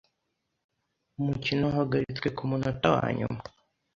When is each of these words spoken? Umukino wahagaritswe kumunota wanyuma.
Umukino 1.19 1.63
wahagaritswe 1.67 2.27
kumunota 2.37 2.87
wanyuma. 2.95 3.39